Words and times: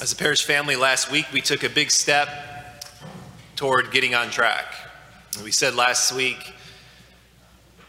As 0.00 0.12
a 0.12 0.16
parish 0.16 0.44
family, 0.44 0.76
last 0.76 1.10
week 1.10 1.26
we 1.32 1.40
took 1.40 1.64
a 1.64 1.68
big 1.68 1.90
step 1.90 2.84
toward 3.56 3.90
getting 3.90 4.14
on 4.14 4.30
track. 4.30 4.72
We 5.42 5.50
said 5.50 5.74
last 5.74 6.12
week 6.12 6.52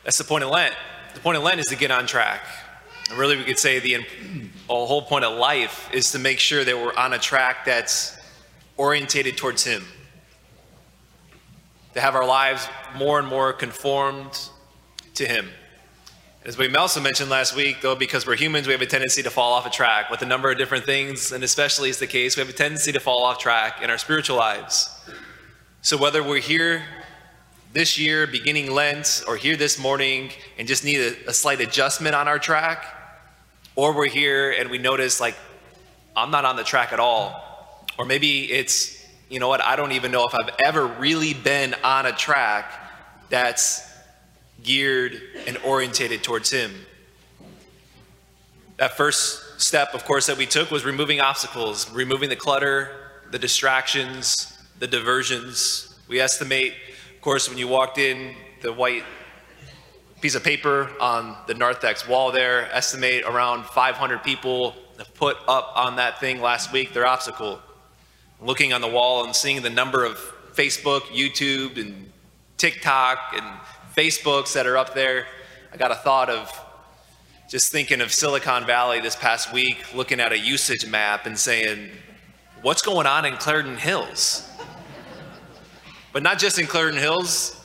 that's 0.04 0.18
the 0.18 0.24
point 0.24 0.44
of 0.44 0.50
Lent. 0.50 0.74
The 1.14 1.20
point 1.20 1.38
of 1.38 1.44
Lent 1.44 1.60
is 1.60 1.68
to 1.68 1.76
get 1.76 1.92
on 1.92 2.08
track. 2.08 2.42
And 3.12 3.20
really, 3.20 3.38
we 3.38 3.44
could 3.44 3.60
say 3.60 3.78
the 3.78 4.04
whole 4.68 5.04
point 5.04 5.24
of 5.24 5.38
life 5.38 5.88
is 5.94 6.12
to 6.14 6.20
make 6.20 6.40
sure 6.40 6.64
that 6.64 6.76
we're 6.76 6.96
on 6.96 7.14
a 7.14 7.20
track 7.20 7.64
that's 7.64 8.18
orientated 8.76 9.38
towards 9.38 9.64
Him. 9.64 9.84
To 11.94 12.02
have 12.02 12.16
our 12.16 12.26
lives 12.26 12.68
more 12.96 13.20
and 13.20 13.28
more 13.28 13.54
conformed 13.54 14.50
to 15.14 15.28
Him. 15.28 15.48
As 16.46 16.58
we 16.58 16.74
also 16.74 17.02
mentioned 17.02 17.30
last 17.30 17.54
week, 17.54 17.82
though, 17.82 17.98
because 17.98 18.26
we're 18.26 18.38
humans, 18.38 18.66
we 18.66 18.71
have 18.71 18.82
a 18.82 18.86
tendency 18.86 19.21
to 19.24 19.30
fall 19.30 19.52
off 19.52 19.66
a 19.66 19.70
track 19.70 20.10
with 20.10 20.21
a 20.21 20.26
number 20.26 20.50
of 20.50 20.58
different 20.58 20.86
things, 20.86 21.34
and 21.34 21.44
especially 21.44 21.89
is 21.89 22.00
the 22.00 22.08
case, 22.08 22.38
we 22.38 22.39
have 22.39 22.48
a 22.48 22.54
tendency 22.54 22.94
to 22.94 23.00
fall 23.02 23.26
off 23.26 23.39
track 23.39 23.82
in 23.82 23.89
our 23.89 23.97
spiritual 23.97 24.38
lives. 24.38 24.89
So 25.82 25.97
whether 25.97 26.24
we're 26.24 26.39
here 26.39 26.83
this 27.74 28.00
year, 28.00 28.25
beginning 28.25 28.71
Lent, 28.71 29.21
or 29.28 29.36
here 29.36 29.57
this 29.57 29.78
morning 29.78 30.32
and 30.57 30.66
just 30.66 30.86
need 30.86 31.02
a, 31.02 31.30
a 31.30 31.33
slight 31.33 31.60
adjustment 31.60 32.16
on 32.16 32.30
our 32.30 32.39
track, 32.39 32.86
or 33.75 33.94
we're 33.94 34.08
here 34.08 34.52
and 34.52 34.69
we 34.69 34.78
notice, 34.78 35.19
like, 35.19 35.36
I'm 36.16 36.31
not 36.31 36.45
on 36.45 36.56
the 36.56 36.64
track 36.64 36.94
at 36.94 37.02
all, 37.02 37.86
or 37.97 38.06
maybe 38.06 38.50
it's, 38.50 39.06
you 39.30 39.39
know 39.39 39.50
what, 39.50 39.61
I 39.61 39.75
don't 39.75 39.92
even 39.92 40.09
know 40.09 40.25
if 40.25 40.33
I've 40.33 40.56
ever 40.64 40.88
really 40.88 41.33
been 41.33 41.75
on 41.83 42.06
a 42.06 42.14
track 42.14 42.72
that's 43.30 43.89
geared 44.63 45.22
and 45.47 45.58
orientated 45.59 46.23
towards 46.23 46.52
Him. 46.52 46.72
That 48.77 48.95
first 48.95 49.61
step, 49.61 49.94
of 49.94 50.05
course, 50.05 50.27
that 50.27 50.38
we 50.38 50.45
took 50.45 50.72
was 50.72 50.85
removing 50.85 51.19
obstacles, 51.19 51.91
removing 51.91 52.30
the 52.30 52.35
clutter, 52.35 52.91
the 53.31 53.39
distractions, 53.39 54.58
the 54.80 54.88
diversions. 54.88 55.99
We 56.07 56.19
estimate, 56.19 56.73
of 57.13 57.21
course, 57.21 57.49
when 57.49 57.57
you 57.57 57.67
walked 57.67 57.97
in, 57.97 58.35
the 58.61 58.71
white 58.71 59.03
piece 60.21 60.35
of 60.35 60.43
paper 60.43 60.89
on 60.99 61.35
the 61.47 61.53
narthex 61.53 62.07
wall 62.07 62.31
there, 62.31 62.71
estimate 62.73 63.23
around 63.25 63.66
500 63.66 64.23
people 64.23 64.75
have 64.97 65.13
put 65.13 65.38
up 65.47 65.71
on 65.75 65.95
that 65.95 66.19
thing 66.19 66.41
last 66.41 66.73
week 66.73 66.94
their 66.94 67.05
obstacle. 67.05 67.59
Looking 68.41 68.73
on 68.73 68.81
the 68.81 68.88
wall 68.88 69.25
and 69.25 69.35
seeing 69.35 69.61
the 69.61 69.69
number 69.69 70.05
of 70.05 70.17
Facebook, 70.53 71.01
YouTube, 71.01 71.79
and 71.79 72.11
TikTok 72.57 73.33
and 73.35 73.45
Facebooks 73.95 74.53
that 74.53 74.65
are 74.67 74.77
up 74.77 74.93
there. 74.93 75.25
I 75.73 75.77
got 75.77 75.91
a 75.91 75.95
thought 75.95 76.29
of 76.29 76.51
just 77.49 77.71
thinking 77.71 78.01
of 78.01 78.13
Silicon 78.13 78.65
Valley 78.65 78.99
this 78.99 79.15
past 79.15 79.51
week, 79.51 79.93
looking 79.93 80.19
at 80.19 80.31
a 80.31 80.37
usage 80.37 80.85
map 80.85 81.25
and 81.25 81.37
saying, 81.37 81.89
what's 82.61 82.81
going 82.81 83.07
on 83.07 83.25
in 83.25 83.35
Clarendon 83.37 83.77
Hills? 83.77 84.49
but 86.11 86.23
not 86.23 86.39
just 86.39 86.59
in 86.59 86.65
Clarendon 86.65 87.01
Hills. 87.01 87.55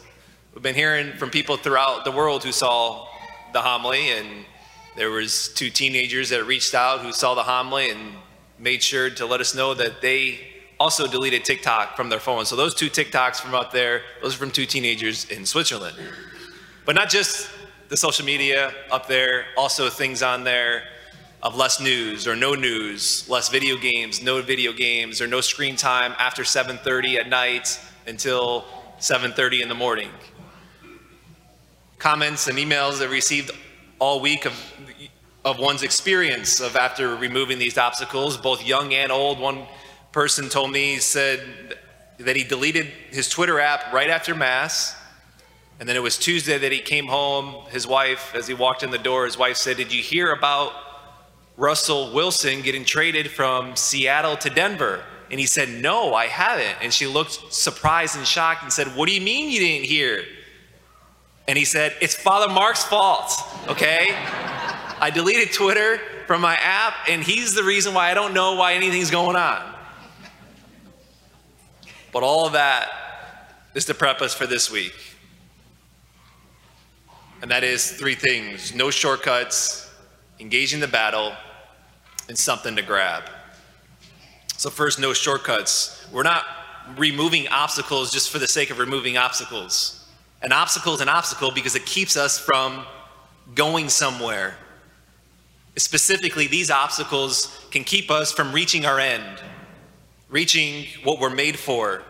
We've 0.53 0.63
been 0.63 0.75
hearing 0.75 1.17
from 1.17 1.31
people 1.31 1.57
throughout 1.57 2.05
the 2.05 2.13
world 2.13 2.45
who 2.45 2.53
saw 2.53 3.09
the 3.53 3.61
homily, 3.61 4.11
and 4.11 4.45
there 4.97 5.11
was 5.11 5.49
two 5.55 5.71
teenagers 5.71 6.31
that 6.31 6.45
reached 6.45 6.75
out 6.75 7.01
who 7.01 7.13
saw 7.13 7.35
the 7.35 7.43
homily 7.43 7.91
and 7.91 8.15
made 8.59 8.83
sure 8.83 9.11
to 9.11 9.27
let 9.27 9.41
us 9.41 9.55
know 9.55 9.75
that 9.75 10.01
they 10.01 10.54
also 10.85 11.07
deleted 11.07 11.47
TikTok 11.47 11.97
from 11.97 12.11
their 12.11 12.21
phone. 12.21 12.45
So 12.45 12.57
those 12.57 12.75
two 12.75 12.91
TikToks 12.91 13.41
from 13.41 13.55
up 13.55 13.73
there, 13.73 14.03
those 14.21 14.35
are 14.35 14.39
from 14.39 14.51
two 14.51 14.67
teenagers 14.67 15.25
in 15.31 15.47
Switzerland. 15.47 15.97
But 16.85 16.95
not 16.95 17.09
just 17.09 17.49
the 17.89 17.97
social 17.97 18.27
media 18.27 18.71
up 18.91 19.09
there, 19.09 19.47
also 19.57 19.89
things 19.89 20.23
on 20.23 20.45
there 20.45 20.83
of 21.43 21.57
less 21.57 21.81
news 21.81 22.29
or 22.29 22.37
no 22.37 22.55
news, 22.55 23.27
less 23.31 23.49
video 23.49 23.79
games, 23.79 24.23
no 24.23 24.43
video 24.43 24.75
games, 24.75 25.23
or 25.23 25.27
no 25.27 25.41
screen 25.41 25.75
time 25.75 26.15
after 26.19 26.43
7.30 26.43 27.15
at 27.15 27.31
night 27.31 27.81
until 28.07 28.67
7.30 28.99 29.63
in 29.63 29.71
the 29.71 29.75
morning. 29.75 30.11
Comments 31.99 32.47
and 32.47 32.59
emails 32.59 32.99
that 32.99 33.09
received 33.09 33.53
all 33.99 34.21
week 34.21 34.45
of, 34.45 34.53
of 35.47 35.59
one's 35.59 35.83
experience 35.83 36.61
of 36.61 36.77
after 36.77 37.17
removing 37.17 37.59
these 37.59 37.79
obstacles, 37.79 38.37
both 38.37 38.67
young 38.67 38.93
and 38.93 39.11
old. 39.11 39.39
One 39.41 39.65
person 40.15 40.49
told 40.49 40.71
me, 40.71 40.95
he 40.95 41.01
said 41.01 41.41
that 42.21 42.37
he 42.37 42.45
deleted 42.45 42.87
his 43.11 43.29
Twitter 43.29 43.59
app 43.59 43.93
right 43.93 44.09
after 44.09 44.33
Mass. 44.33 44.95
And 45.81 45.89
then 45.89 45.97
it 45.97 46.03
was 46.05 46.17
Tuesday 46.17 46.57
that 46.57 46.71
he 46.71 46.79
came 46.79 47.09
home. 47.09 47.65
His 47.71 47.85
wife, 47.85 48.33
as 48.33 48.47
he 48.47 48.55
walked 48.55 48.85
in 48.85 48.93
the 48.93 48.99
door, 48.99 49.25
his 49.25 49.37
wife 49.37 49.57
said, 49.57 49.77
Did 49.77 49.93
you 49.93 50.01
hear 50.01 50.31
about 50.33 50.73
Russell 51.57 52.15
Wilson 52.15 52.63
getting 52.63 52.85
traded 52.85 53.29
from 53.29 53.75
Seattle 53.75 54.37
to 54.37 54.51
Denver? 54.51 55.03
And 55.33 55.41
he 55.41 55.47
said, 55.47 55.69
No, 55.69 56.15
I 56.15 56.27
haven't. 56.27 56.77
And 56.81 56.95
she 56.95 57.09
looked 57.09 57.53
surprised 57.53 58.17
and 58.17 58.25
shocked 58.25 58.63
and 58.63 58.73
said, 58.73 58.87
What 58.95 59.09
do 59.09 59.15
you 59.17 59.21
mean 59.21 59.51
you 59.51 59.59
didn't 59.59 59.87
hear? 59.87 60.25
And 61.49 61.59
he 61.59 61.65
said, 61.65 61.93
It's 62.01 62.15
Father 62.15 62.55
Mark's 62.55 62.85
fault, 62.85 63.33
okay? 63.67 64.11
I 64.13 65.11
deleted 65.13 65.53
Twitter 65.53 65.99
from 66.29 66.41
my 66.41 66.55
app, 66.55 66.95
and 67.09 67.21
he's 67.21 67.53
the 67.53 67.65
reason 67.65 67.95
why 67.95 68.13
I 68.13 68.15
don't 68.15 68.33
know 68.33 68.55
why 68.55 68.75
anything's 68.75 69.11
going 69.11 69.35
on. 69.35 69.74
But 72.15 72.23
all 72.23 72.47
of 72.47 72.53
that 72.53 72.93
is 73.75 73.85
to 73.87 73.95
prep 73.95 74.23
us 74.23 74.33
for 74.33 74.47
this 74.47 74.71
week. 74.71 74.95
And 77.43 77.51
that 77.51 77.65
is 77.65 77.91
three 77.91 78.15
things 78.15 78.73
no 78.73 78.89
shortcuts, 78.91 79.93
engaging 80.39 80.79
the 80.79 80.89
battle, 80.89 81.35
and 82.29 82.39
something 82.39 82.77
to 82.77 82.83
grab. 82.83 83.25
So, 84.57 84.71
first, 84.71 85.01
no 85.01 85.13
shortcuts. 85.13 86.07
We're 86.13 86.23
not 86.23 86.45
removing 86.97 87.49
obstacles 87.49 88.13
just 88.13 88.31
for 88.31 88.39
the 88.39 88.47
sake 88.47 88.71
of 88.71 88.79
removing 88.79 89.17
obstacles. 89.17 90.07
An 90.41 90.53
obstacle 90.53 90.95
is 90.95 91.01
an 91.01 91.09
obstacle 91.09 91.51
because 91.51 91.75
it 91.75 91.85
keeps 91.85 92.17
us 92.17 92.39
from 92.39 92.87
going 93.57 93.89
somewhere. 93.89 94.55
Specifically, 95.77 96.47
these 96.47 96.71
obstacles 96.71 97.67
can 97.73 97.83
keep 97.83 98.09
us 98.09 98.31
from 98.31 98.53
reaching 98.53 98.87
our 98.87 99.01
end 99.01 99.41
reaching 100.35 100.85
what 101.05 101.21
we're 101.21 101.31
made 101.31 101.57
for. 101.57 102.03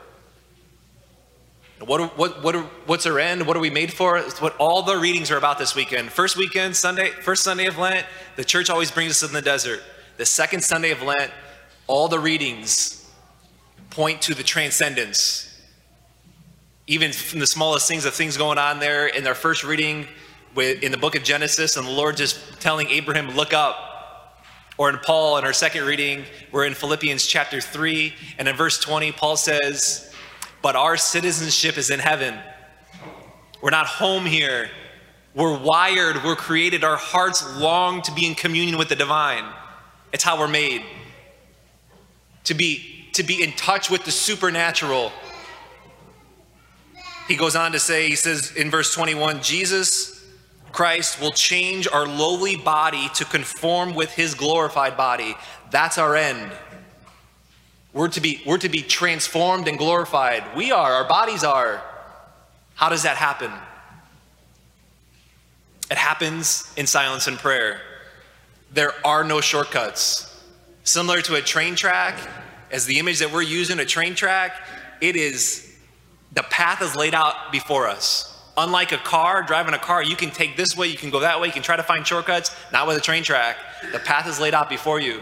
What, 1.79 2.17
what, 2.17 2.43
what, 2.43 2.57
what's 2.87 3.05
our 3.05 3.19
end? 3.19 3.47
What 3.47 3.55
are 3.55 3.61
we 3.61 3.69
made 3.69 3.93
for? 3.93 4.17
It's 4.17 4.41
what 4.41 4.57
all 4.57 4.83
the 4.83 4.97
readings 4.97 5.31
are 5.31 5.37
about 5.37 5.59
this 5.59 5.75
weekend. 5.75 6.11
First 6.11 6.35
weekend, 6.35 6.75
Sunday, 6.75 7.11
first 7.11 7.45
Sunday 7.45 7.67
of 7.67 7.77
Lent, 7.77 8.07
the 8.37 8.45
church 8.45 8.71
always 8.71 8.91
brings 8.91 9.11
us 9.11 9.29
in 9.29 9.35
the 9.35 9.43
desert. 9.43 9.83
The 10.17 10.25
second 10.25 10.65
Sunday 10.65 10.91
of 10.91 11.03
Lent, 11.03 11.31
all 11.87 12.09
the 12.09 12.19
readings 12.19 13.07
point 13.91 14.23
to 14.23 14.33
the 14.33 14.43
transcendence. 14.43 15.61
Even 16.87 17.13
from 17.13 17.41
the 17.41 17.47
smallest 17.47 17.87
things 17.87 18.07
of 18.07 18.15
things 18.15 18.39
going 18.39 18.57
on 18.57 18.81
there 18.81 19.07
in 19.07 19.23
their 19.23 19.35
first 19.35 19.65
reading 19.65 20.09
with, 20.55 20.83
in 20.83 20.93
the 20.93 20.99
book 20.99 21.15
of 21.15 21.25
Genesis, 21.25 21.77
and 21.77 21.87
the 21.87 21.93
Lord 21.93 22.17
just 22.17 22.59
telling 22.59 22.89
Abraham, 22.89 23.37
look 23.37 23.53
up. 23.53 23.94
Or 24.77 24.91
in 24.91 24.99
Paul, 24.99 25.39
in 25.39 25.45
our 25.45 25.53
second 25.53 25.85
reading, 25.85 26.25
we're 26.51 26.65
in 26.65 26.75
Philippians 26.75 27.27
chapter 27.27 27.61
3, 27.61 28.13
and 28.39 28.49
in 28.49 28.57
verse 28.57 28.79
20, 28.81 29.13
Paul 29.13 29.37
says, 29.37 30.13
But 30.63 30.75
our 30.75 30.97
citizenship 30.97 31.79
is 31.79 31.91
in 31.91 32.01
heaven. 32.01 32.37
We're 33.63 33.71
not 33.71 33.87
home 33.87 34.27
here. 34.27 34.71
We're 35.35 35.57
wired, 35.57 36.25
we're 36.25 36.37
created, 36.37 36.85
our 36.85 36.97
hearts 36.97 37.45
long 37.59 38.03
to 38.03 38.13
be 38.13 38.27
in 38.27 38.35
communion 38.35 38.79
with 38.79 38.89
the 38.89 38.97
divine. 38.97 39.45
It's 40.13 40.23
how 40.23 40.39
we're 40.39 40.49
made. 40.49 40.83
To 42.45 42.55
be, 42.55 43.09
to 43.15 43.23
be 43.23 43.43
in 43.43 43.53
touch 43.53 43.91
with 43.91 44.05
the 44.05 44.13
supernatural. 44.13 45.13
He 47.27 47.37
goes 47.37 47.57
on 47.57 47.73
to 47.73 47.81
say, 47.81 48.09
he 48.09 48.17
says 48.17 48.53
in 48.55 48.71
verse 48.71 48.95
21, 48.95 49.43
Jesus 49.43 50.14
Christ 50.75 51.21
will 51.21 51.31
change 51.31 51.87
our 51.87 52.05
lowly 52.05 52.57
body 52.57 53.09
to 53.15 53.25
conform 53.25 53.95
with 53.95 54.11
his 54.11 54.35
glorified 54.35 54.97
body. 54.97 55.37
That's 55.71 55.99
our 55.99 56.17
end. 56.17 56.51
We're 57.93 58.09
to 58.09 58.21
be, 58.21 58.43
we're 58.45 58.59
to 58.59 58.69
be 58.69 58.83
transformed 58.83 59.69
and 59.69 59.79
glorified. 59.79 60.43
We 60.57 60.73
are, 60.73 60.95
our 60.95 61.05
bodies 61.05 61.45
are. 61.45 61.81
How 62.75 62.89
does 62.89 63.05
that 63.05 63.17
happen? 63.17 63.53
It 65.93 65.97
happens 65.97 66.69
in 66.77 66.89
silence 66.89 67.29
and 67.29 67.39
prayer. 67.39 67.81
There 68.73 68.95
are 69.07 69.23
no 69.23 69.41
shortcuts. 69.41 70.43
Similar 70.83 71.23
to 71.23 71.37
a 71.37 71.41
train 71.41 71.77
track, 71.77 72.19
as 72.73 72.85
the 72.85 72.99
image 72.99 73.21
that 73.21 73.31
we're 73.33 73.43
using, 73.43 73.79
a 73.79 73.85
train 73.85 74.17
track, 74.17 74.67
it 75.01 75.15
is, 75.15 75.73
the 76.33 76.43
path 76.43 76.83
is 76.83 76.97
laid 76.97 77.15
out 77.15 77.53
before 77.53 77.87
us. 77.87 78.34
Unlike 78.57 78.93
a 78.93 78.99
car, 78.99 79.43
driving 79.43 79.75
a 79.75 79.79
car, 79.79 80.03
you 80.03 80.15
can 80.15 80.31
take 80.31 80.57
this 80.57 80.77
way, 80.77 80.87
you 80.87 80.97
can 80.97 81.11
go 81.11 81.21
that 81.21 81.41
way, 81.41 81.49
you 81.49 81.53
can 81.53 81.63
try 81.63 81.77
to 81.77 81.83
find 81.83 82.07
shortcuts. 82.07 82.55
Not 82.73 82.87
with 82.87 82.97
a 82.97 83.01
train 83.01 83.25
track. 83.25 83.57
The 83.93 83.99
path 83.99 84.29
is 84.29 84.39
laid 84.39 84.55
out 84.55 84.69
before 84.69 85.01
you. 85.01 85.21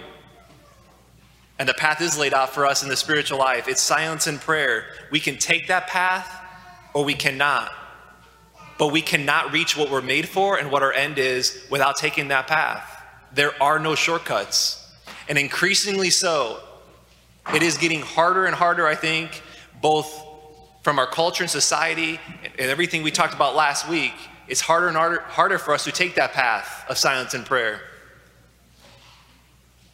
And 1.58 1.68
the 1.68 1.74
path 1.74 2.00
is 2.00 2.18
laid 2.18 2.34
out 2.34 2.50
for 2.50 2.66
us 2.66 2.82
in 2.82 2.88
the 2.88 2.96
spiritual 2.96 3.38
life. 3.38 3.68
It's 3.68 3.80
silence 3.80 4.26
and 4.26 4.40
prayer. 4.40 4.86
We 5.10 5.20
can 5.20 5.38
take 5.38 5.68
that 5.68 5.86
path 5.86 6.28
or 6.92 7.04
we 7.04 7.14
cannot. 7.14 7.72
But 8.78 8.88
we 8.88 9.00
cannot 9.00 9.52
reach 9.52 9.76
what 9.76 9.90
we're 9.90 10.02
made 10.02 10.28
for 10.28 10.58
and 10.58 10.70
what 10.70 10.82
our 10.82 10.92
end 10.92 11.18
is 11.18 11.64
without 11.70 11.96
taking 11.96 12.28
that 12.28 12.48
path. 12.48 13.02
There 13.32 13.52
are 13.62 13.78
no 13.78 13.94
shortcuts. 13.94 14.92
And 15.28 15.38
increasingly 15.38 16.10
so, 16.10 16.60
It 17.54 17.62
is 17.62 17.76
getting 17.76 18.00
harder 18.00 18.46
and 18.46 18.54
harder, 18.54 18.86
I 18.86 18.94
think, 18.94 19.42
both 19.80 20.24
from 20.82 20.98
our 20.98 21.06
culture 21.06 21.44
and 21.44 21.50
society 21.50 22.20
and 22.58 22.70
everything 22.70 23.02
we 23.02 23.10
talked 23.10 23.34
about 23.34 23.54
last 23.54 23.88
week. 23.88 24.12
It's 24.48 24.60
harder 24.60 24.88
and 24.88 24.96
harder, 24.96 25.20
harder 25.20 25.58
for 25.58 25.72
us 25.72 25.84
to 25.84 25.92
take 25.92 26.16
that 26.16 26.32
path 26.32 26.84
of 26.88 26.98
silence 26.98 27.34
and 27.34 27.46
prayer. 27.46 27.80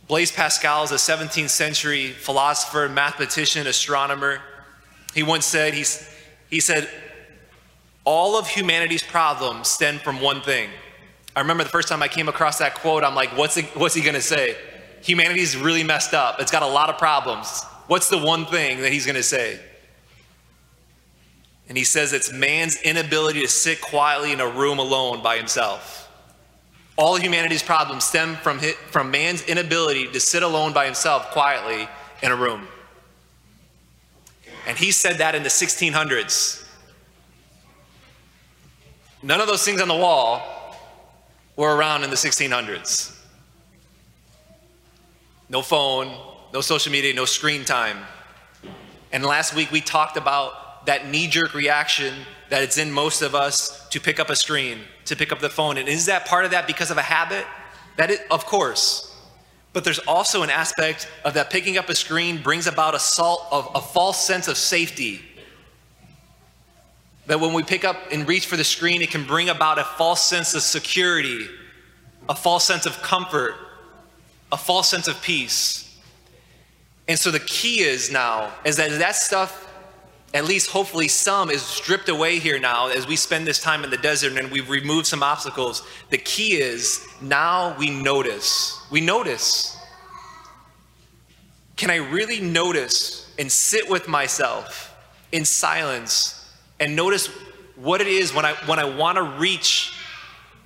Blaise 0.08 0.32
Pascal 0.32 0.85
is 0.85 0.90
a 0.90 0.94
17th 0.94 1.50
century 1.50 2.08
philosopher, 2.08 2.88
mathematician, 2.88 3.67
astronomer. 3.67 4.40
He 5.14 5.23
once 5.23 5.44
said, 5.44 5.75
he's, 5.75 6.08
he 6.49 6.61
said, 6.61 6.88
all 8.05 8.38
of 8.38 8.49
humanity's 8.49 9.02
problems 9.02 9.69
stem 9.69 9.99
from 9.99 10.23
one 10.23 10.40
thing. 10.40 10.70
I 11.37 11.40
remember 11.40 11.62
the 11.62 11.69
first 11.69 11.88
time 11.88 12.02
I 12.02 12.08
came 12.08 12.26
across 12.26 12.58
that 12.58 12.75
quote, 12.75 13.05
I'm 13.05 13.14
like, 13.14 13.37
what's, 13.37 13.61
what's 13.75 13.94
he 13.94 14.00
gonna 14.00 14.23
say? 14.23 14.56
Humanity's 15.02 15.58
really 15.58 15.85
messed 15.85 16.14
up. 16.14 16.40
It's 16.40 16.50
got 16.50 16.62
a 16.62 16.67
lot 16.67 16.88
of 16.88 16.96
problems. 16.96 17.62
What's 17.87 18.08
the 18.08 18.19
one 18.19 18.46
thing 18.46 18.81
that 18.81 18.90
he's 18.90 19.05
gonna 19.05 19.23
say? 19.23 19.61
And 21.69 21.76
he 21.76 21.85
says 21.85 22.12
it's 22.12 22.32
man's 22.32 22.81
inability 22.82 23.43
to 23.43 23.49
sit 23.49 23.81
quietly 23.81 24.32
in 24.32 24.41
a 24.41 24.49
room 24.49 24.79
alone 24.79 25.23
by 25.23 25.37
himself. 25.37 26.11
All 26.97 27.17
humanity's 27.17 27.62
problems 27.62 28.05
stem 28.05 28.37
from, 28.37 28.59
his, 28.59 28.75
from 28.91 29.11
man's 29.11 29.43
inability 29.43 30.09
to 30.09 30.20
sit 30.20 30.43
alone 30.43 30.73
by 30.73 30.87
himself 30.87 31.31
quietly 31.31 31.88
in 32.23 32.32
a 32.32 32.37
room. 32.37 32.67
And 34.67 34.76
he 34.76 34.91
said 34.91 35.19
that 35.19 35.35
in 35.35 35.43
the 35.43 35.49
1600s. 35.49 36.67
None 39.23 39.41
of 39.41 39.47
those 39.47 39.64
things 39.64 39.81
on 39.81 39.88
the 39.88 39.94
wall 39.94 40.76
were 41.56 41.75
around 41.75 42.05
in 42.05 42.11
the 42.11 42.17
1600s. 42.17 43.17
No 45.49 45.62
phone, 45.62 46.17
no 46.53 46.61
social 46.61 46.93
media, 46.93 47.14
no 47.14 47.25
screen 47.25 47.64
time. 47.64 47.99
And 49.12 49.25
last 49.25 49.55
week 49.55 49.71
we 49.71 49.81
talked 49.81 50.17
about 50.17 50.68
that 50.88 51.06
knee 51.06 51.26
jerk 51.26 51.52
reaction 51.52 52.14
that 52.49 52.62
it's 52.62 52.79
in 52.79 52.90
most 52.90 53.20
of 53.20 53.35
us 53.35 53.87
to 53.90 54.00
pick 54.00 54.19
up 54.19 54.31
a 54.31 54.37
screen, 54.37 54.79
to 55.05 55.14
pick 55.14 55.32
up 55.32 55.38
the 55.38 55.50
phone. 55.50 55.76
And 55.76 55.87
is 55.87 56.06
that 56.06 56.25
part 56.25 56.46
of 56.46 56.52
that 56.52 56.67
because 56.67 56.90
of 56.90 56.96
a 56.96 57.02
habit? 57.02 57.44
That 57.96 58.11
is, 58.11 58.20
of 58.31 58.46
course. 58.46 59.14
But 59.75 59.85
there's 59.85 59.99
also 59.99 60.43
an 60.43 60.49
aspect 60.49 61.06
of 61.26 61.35
that 61.35 61.50
picking 61.50 61.76
up 61.76 61.90
a 61.90 61.94
screen 61.94 62.43
brings 62.43 62.67
about 62.67 62.94
a, 62.94 62.99
salt, 62.99 63.46
of, 63.52 63.70
a 63.75 63.82
false 63.82 64.26
sense 64.26 64.49
of 64.49 64.56
safety. 64.56 65.20
That 67.26 67.38
when 67.38 67.52
we 67.52 67.62
pick 67.62 67.85
up 67.85 67.99
and 68.11 68.26
reach 68.26 68.46
for 68.46 68.56
the 68.56 68.64
screen, 68.64 69.02
it 69.02 69.11
can 69.11 69.26
bring 69.26 69.50
about 69.50 69.79
a 69.79 69.85
false 69.85 70.25
sense 70.25 70.55
of 70.55 70.62
security, 70.62 71.49
a 72.31 72.35
false 72.35 72.64
sense 72.64 72.87
of 72.87 73.02
comfort, 73.02 73.56
a 74.50 74.56
false 74.56 74.88
sense 74.88 75.06
of 75.06 75.20
peace. 75.20 75.99
And 77.06 77.19
so 77.19 77.31
the 77.31 77.40
key 77.40 77.81
is 77.81 78.11
now 78.11 78.55
is 78.64 78.76
that 78.76 78.99
that 79.00 79.17
stuff 79.17 79.67
at 80.34 80.44
least 80.44 80.70
hopefully 80.70 81.08
some 81.08 81.50
is 81.50 81.62
stripped 81.62 82.08
away 82.08 82.38
here 82.38 82.58
now 82.58 82.88
as 82.88 83.06
we 83.06 83.16
spend 83.16 83.46
this 83.46 83.60
time 83.60 83.82
in 83.82 83.90
the 83.90 83.96
desert 83.96 84.36
and 84.36 84.50
we've 84.50 84.69
removed 84.69 85.06
some 85.06 85.22
obstacles. 85.22 85.82
The 86.10 86.19
key 86.19 86.60
is 86.60 87.06
now 87.20 87.76
we 87.78 87.90
notice. 87.90 88.78
We 88.90 89.00
notice. 89.00 89.76
Can 91.76 91.90
I 91.90 91.96
really 91.96 92.40
notice 92.40 93.32
and 93.38 93.50
sit 93.50 93.88
with 93.88 94.06
myself 94.06 94.94
in 95.32 95.44
silence 95.44 96.52
and 96.78 96.94
notice 96.94 97.28
what 97.76 98.00
it 98.00 98.06
is 98.06 98.34
when 98.34 98.44
I 98.44 98.52
when 98.66 98.78
I 98.78 98.84
want 98.84 99.16
to 99.16 99.22
reach 99.22 99.94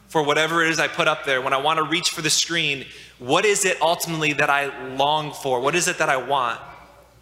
for 0.09 0.23
whatever 0.23 0.63
it 0.63 0.71
is 0.71 0.79
I 0.79 0.89
put 0.89 1.09
up 1.09 1.25
there, 1.25 1.41
when 1.41 1.53
I 1.53 1.59
want 1.59 1.79
to 1.79 1.85
reach 1.85 2.11
for 2.11 2.21
the 2.21 2.31
screen, 2.31 2.85
what 3.19 3.45
is 3.45 3.65
it 3.65 3.81
ultimately 3.81 4.33
that 4.35 4.51
I 4.51 4.95
long 4.97 5.33
for? 5.33 5.61
What 5.61 5.75
is 5.75 5.89
it 5.89 5.99
that 5.99 6.09
I 6.09 6.17
want? 6.17 6.61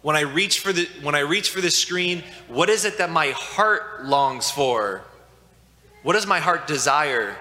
When 0.01 0.15
I 0.15 0.21
reach 0.21 0.59
for 0.59 0.73
the 0.73 0.87
when 1.01 1.15
I 1.15 1.19
reach 1.19 1.49
for 1.49 1.61
the 1.61 1.69
screen, 1.69 2.23
what 2.47 2.69
is 2.69 2.85
it 2.85 2.97
that 2.97 3.09
my 3.09 3.29
heart 3.31 4.05
longs 4.05 4.49
for? 4.49 5.03
What 6.03 6.13
does 6.13 6.25
my 6.25 6.39
heart 6.39 6.65
desire? 6.67 7.35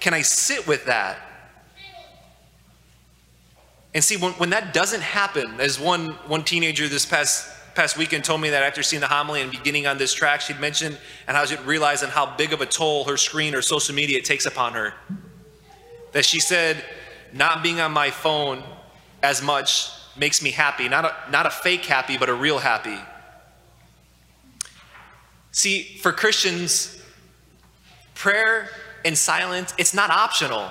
Can 0.00 0.14
I 0.14 0.22
sit 0.22 0.66
with 0.66 0.86
that? 0.86 1.18
And 3.94 4.04
see, 4.04 4.16
when, 4.16 4.32
when 4.32 4.50
that 4.50 4.74
doesn't 4.74 5.00
happen, 5.00 5.58
as 5.58 5.80
one, 5.80 6.08
one 6.26 6.44
teenager 6.44 6.86
this 6.86 7.06
past, 7.06 7.50
past 7.74 7.96
weekend 7.96 8.24
told 8.24 8.42
me 8.42 8.50
that 8.50 8.62
after 8.62 8.82
seeing 8.82 9.00
the 9.00 9.06
homily 9.06 9.40
and 9.40 9.50
beginning 9.50 9.86
on 9.86 9.96
this 9.96 10.12
track, 10.12 10.42
she'd 10.42 10.60
mentioned 10.60 10.98
and 11.26 11.34
how 11.34 11.46
she'd 11.46 11.60
realized 11.60 12.04
how 12.04 12.36
big 12.36 12.52
of 12.52 12.60
a 12.60 12.66
toll 12.66 13.04
her 13.04 13.16
screen 13.16 13.54
or 13.54 13.62
social 13.62 13.94
media 13.94 14.20
takes 14.20 14.44
upon 14.44 14.74
her. 14.74 14.92
That 16.12 16.26
she 16.26 16.40
said, 16.40 16.84
not 17.32 17.62
being 17.62 17.80
on 17.80 17.92
my 17.92 18.10
phone 18.10 18.62
as 19.22 19.42
much 19.42 19.90
makes 20.18 20.42
me 20.42 20.50
happy. 20.50 20.88
Not 20.88 21.04
a, 21.04 21.30
not 21.30 21.46
a 21.46 21.50
fake 21.50 21.84
happy, 21.84 22.18
but 22.18 22.28
a 22.28 22.34
real 22.34 22.58
happy. 22.58 22.98
See, 25.52 25.82
for 26.02 26.12
Christians, 26.12 27.00
prayer 28.14 28.68
and 29.04 29.16
silence, 29.16 29.72
it's 29.78 29.94
not 29.94 30.10
optional. 30.10 30.70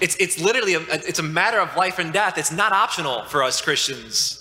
It's, 0.00 0.16
it's 0.16 0.40
literally, 0.40 0.74
a, 0.74 0.80
it's 0.80 1.18
a 1.18 1.22
matter 1.22 1.58
of 1.60 1.76
life 1.76 1.98
and 1.98 2.12
death. 2.12 2.38
It's 2.38 2.52
not 2.52 2.72
optional 2.72 3.24
for 3.24 3.42
us 3.42 3.60
Christians. 3.60 4.40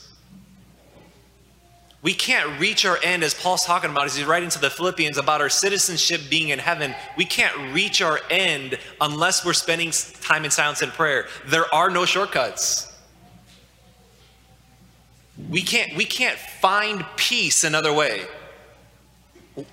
We 2.02 2.14
can't 2.14 2.60
reach 2.60 2.86
our 2.86 3.00
end, 3.02 3.24
as 3.24 3.34
Paul's 3.34 3.66
talking 3.66 3.90
about 3.90 4.06
as 4.06 4.16
he's 4.16 4.26
writing 4.26 4.50
to 4.50 4.60
the 4.60 4.70
Philippians 4.70 5.18
about 5.18 5.40
our 5.40 5.50
citizenship 5.50 6.22
being 6.30 6.50
in 6.50 6.60
heaven. 6.60 6.94
We 7.18 7.24
can't 7.24 7.74
reach 7.74 8.02
our 8.02 8.20
end 8.30 8.78
unless 9.00 9.46
we're 9.46 9.54
spending 9.54 9.92
time 10.22 10.44
in 10.44 10.52
silence 10.52 10.82
and 10.82 10.92
prayer. 10.92 11.28
There 11.48 11.74
are 11.74 11.90
no 11.90 12.06
shortcuts. 12.06 12.93
We 15.50 15.62
can't, 15.62 15.96
we 15.96 16.06
can't 16.06 16.38
find 16.38 17.06
peace 17.16 17.64
another 17.64 17.92
way. 17.92 18.26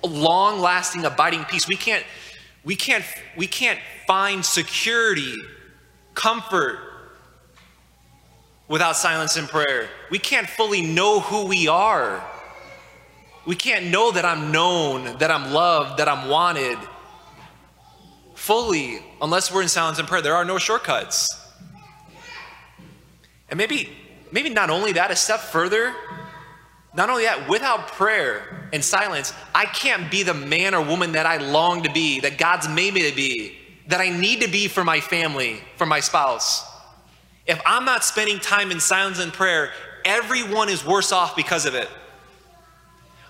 Long 0.03 0.59
lasting, 0.59 1.05
abiding 1.05 1.45
peace. 1.45 1.67
We 1.67 1.75
can't, 1.75 2.03
we, 2.63 2.75
can't, 2.75 3.05
we 3.37 3.47
can't 3.47 3.79
find 4.07 4.43
security, 4.43 5.35
comfort 6.13 6.79
without 8.67 8.95
silence 8.95 9.37
and 9.37 9.47
prayer. 9.47 9.89
We 10.09 10.19
can't 10.19 10.47
fully 10.49 10.81
know 10.81 11.19
who 11.19 11.45
we 11.45 11.67
are. 11.67 12.23
We 13.45 13.55
can't 13.55 13.87
know 13.87 14.11
that 14.11 14.23
I'm 14.25 14.51
known, 14.51 15.17
that 15.17 15.31
I'm 15.31 15.51
loved, 15.51 15.99
that 15.99 16.07
I'm 16.07 16.29
wanted 16.29 16.77
fully 18.35 18.99
unless 19.21 19.51
we're 19.53 19.61
in 19.61 19.67
silence 19.67 19.99
and 19.99 20.07
prayer. 20.07 20.21
There 20.21 20.35
are 20.35 20.45
no 20.45 20.57
shortcuts. 20.57 21.27
And 23.49 23.57
maybe 23.57 23.89
maybe 24.31 24.49
not 24.49 24.69
only 24.69 24.93
that, 24.93 25.11
a 25.11 25.15
step 25.15 25.39
further, 25.39 25.93
not 26.93 27.09
only 27.09 27.23
that, 27.23 27.47
without 27.47 27.87
prayer 27.87 28.69
and 28.73 28.83
silence, 28.83 29.33
I 29.55 29.65
can't 29.65 30.11
be 30.11 30.23
the 30.23 30.33
man 30.33 30.75
or 30.75 30.83
woman 30.83 31.13
that 31.13 31.25
I 31.25 31.37
long 31.37 31.83
to 31.83 31.91
be, 31.91 32.19
that 32.21 32.37
God's 32.37 32.67
made 32.67 32.93
me 32.93 33.09
to 33.09 33.15
be, 33.15 33.57
that 33.87 34.01
I 34.01 34.09
need 34.09 34.41
to 34.41 34.49
be 34.49 34.67
for 34.67 34.83
my 34.83 34.99
family, 34.99 35.61
for 35.77 35.85
my 35.85 35.99
spouse. 35.99 36.65
If 37.45 37.61
I'm 37.65 37.85
not 37.85 38.03
spending 38.03 38.39
time 38.39 38.71
in 38.71 38.79
silence 38.79 39.19
and 39.19 39.31
prayer, 39.31 39.71
everyone 40.05 40.69
is 40.69 40.85
worse 40.85 41.11
off 41.11 41.35
because 41.35 41.65
of 41.65 41.75
it. 41.75 41.89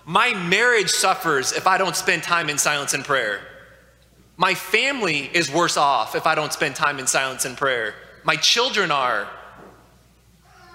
My 0.04 0.34
marriage 0.34 0.90
suffers 0.90 1.52
if 1.52 1.66
I 1.66 1.78
don't 1.78 1.94
spend 1.94 2.24
time 2.24 2.48
in 2.48 2.58
silence 2.58 2.94
and 2.94 3.04
prayer. 3.04 3.40
My 4.36 4.54
family 4.54 5.30
is 5.32 5.52
worse 5.52 5.76
off 5.76 6.16
if 6.16 6.26
I 6.26 6.34
don't 6.34 6.52
spend 6.52 6.74
time 6.74 6.98
in 6.98 7.06
silence 7.06 7.44
and 7.44 7.56
prayer. 7.56 7.94
My 8.24 8.34
children 8.36 8.90
are 8.90 9.28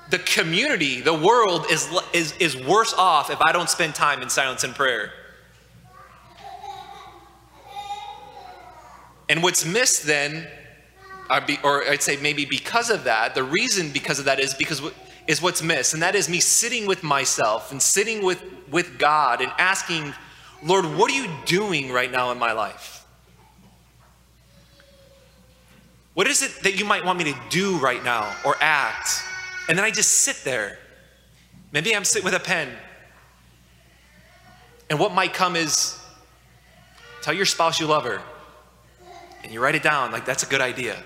the 0.10 0.20
community, 0.20 1.02
the 1.02 1.14
world 1.14 1.66
is, 1.70 1.90
is, 2.14 2.34
is 2.38 2.56
worse 2.56 2.94
off 2.94 3.30
if 3.30 3.42
I 3.42 3.52
don't 3.52 3.70
spend 3.70 3.96
time 3.96 4.22
in 4.22 4.30
silence 4.30 4.64
and 4.64 4.74
prayer. 4.74 5.12
And 9.30 9.44
what's 9.44 9.66
missed 9.66 10.06
then, 10.06 10.48
or 11.64 11.84
I'd 11.84 12.02
say 12.02 12.16
maybe 12.18 12.46
because 12.46 12.90
of 12.90 13.04
that, 13.04 13.36
the 13.36 13.44
reason 13.44 13.92
because 13.92 14.20
of 14.20 14.26
that 14.26 14.40
is 14.40 14.54
because 14.54 14.82
is 15.28 15.42
what's 15.42 15.62
missed, 15.62 15.94
and 15.94 16.02
that 16.02 16.16
is 16.16 16.30
me 16.30 16.40
sitting 16.40 16.88
with 16.88 17.04
myself 17.04 17.72
and 17.72 17.82
sitting 17.82 18.24
with, 18.24 18.42
with 18.72 18.98
God 18.98 19.42
and 19.42 19.52
asking, 19.58 20.14
Lord, 20.64 20.86
what 20.86 21.12
are 21.12 21.16
you 21.16 21.30
doing 21.46 21.92
right 21.92 22.10
now 22.10 22.32
in 22.32 22.40
my 22.40 22.54
life? 22.54 23.06
What 26.14 26.28
is 26.28 26.42
it 26.42 26.64
that 26.64 26.80
you 26.80 26.86
might 26.86 27.04
want 27.04 27.20
me 27.20 27.26
to 27.26 27.36
do 27.50 27.78
right 27.78 28.04
now 28.04 28.34
or 28.46 28.56
act? 28.62 29.22
And 29.68 29.78
then 29.78 29.84
I 29.84 29.92
just 29.92 30.10
sit 30.10 30.38
there. 30.44 30.80
Maybe 31.72 31.96
I'm 31.96 32.06
sitting 32.06 32.26
with 32.26 32.34
a 32.34 32.40
pen. 32.40 32.70
And 34.90 35.00
what 35.00 35.14
might 35.14 35.34
come 35.34 35.56
is 35.56 36.00
tell 37.22 37.34
your 37.34 37.46
spouse 37.46 37.80
you 37.80 37.88
love 37.88 38.06
her. 38.06 38.22
And 39.44 39.52
you 39.52 39.60
write 39.62 39.76
it 39.76 39.84
down 39.84 40.12
like 40.12 40.26
that's 40.26 40.44
a 40.44 40.48
good 40.48 40.62
idea. 40.62 41.04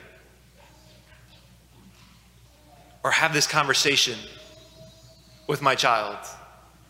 Or 3.03 3.11
have 3.11 3.33
this 3.33 3.47
conversation 3.47 4.17
with 5.47 5.61
my 5.61 5.73
child 5.73 6.17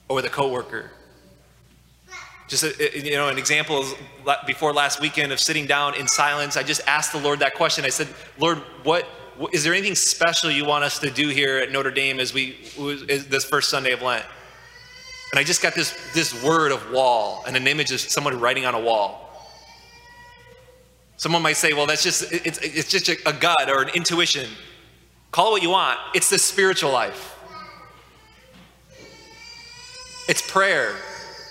or 0.10 0.16
with 0.16 0.26
a 0.26 0.30
coworker. 0.30 0.92
Just 2.50 2.64
a, 2.64 3.00
you 3.00 3.12
know, 3.14 3.30
an 3.30 3.38
example 3.38 3.86
before 4.46 4.74
last 4.74 5.00
weekend 5.00 5.32
of 5.32 5.40
sitting 5.40 5.66
down 5.66 5.96
in 5.96 6.06
silence. 6.06 6.58
I 6.58 6.64
just 6.64 6.82
asked 6.86 7.14
the 7.14 7.20
Lord 7.20 7.40
that 7.40 7.54
question. 7.54 7.86
I 7.86 7.90
said, 7.90 8.10
"Lord, 8.38 8.58
what 8.84 9.08
is 9.52 9.64
there 9.64 9.74
anything 9.74 9.96
special 9.96 10.52
you 10.52 10.66
want 10.66 10.84
us 10.84 11.00
to 11.00 11.10
do 11.10 11.30
here 11.30 11.58
at 11.58 11.72
Notre 11.72 11.92
Dame 11.92 12.20
as 12.20 12.34
we 12.34 12.58
this 12.78 13.46
first 13.46 13.70
Sunday 13.70 13.92
of 13.92 14.02
Lent? 14.02 14.26
And 15.32 15.40
I 15.40 15.44
just 15.44 15.62
got 15.62 15.74
this 15.74 15.98
this 16.14 16.44
word 16.44 16.72
of 16.72 16.92
wall 16.92 17.44
and 17.48 17.56
an 17.56 17.68
image 17.68 17.92
of 17.92 18.00
someone 18.00 18.40
writing 18.40 18.66
on 18.66 18.76
a 18.76 18.80
wall. 18.80 19.28
Someone 21.18 21.42
might 21.42 21.58
say, 21.58 21.74
well, 21.74 21.86
that's 21.86 22.04
just 22.04 22.32
it's 22.32 22.58
it's 22.60 22.90
just 22.90 23.10
a 23.10 23.34
gut 23.34 23.70
or 23.70 23.84
an 23.84 23.90
intuition. 23.90 24.50
Call 25.32 25.50
it 25.50 25.52
what 25.52 25.62
you 25.62 25.70
want. 25.70 26.00
It's 26.14 26.30
the 26.30 26.38
spiritual 26.38 26.92
life. 26.92 27.38
It's 30.28 30.42
prayer. 30.42 30.96